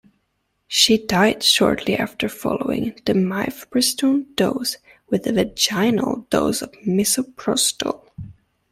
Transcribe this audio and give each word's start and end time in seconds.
She 0.67 0.97
died 1.05 1.43
shortly 1.43 1.95
after 1.95 2.27
following 2.27 2.99
the 3.05 3.13
mifepristone 3.13 4.35
dose 4.35 4.77
with 5.11 5.27
a 5.27 5.31
vaginal 5.31 6.25
dose 6.31 6.63
of 6.63 6.71
misoprostol. 6.81 8.07